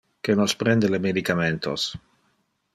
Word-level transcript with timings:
Que 0.27 0.33
nos 0.39 0.53
prende 0.61 0.87
le 0.93 0.99
medicamentos. 1.07 1.81